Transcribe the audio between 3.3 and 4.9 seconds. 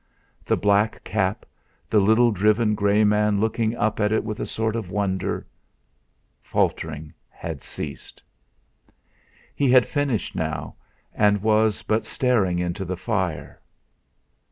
looking up at it with a sort of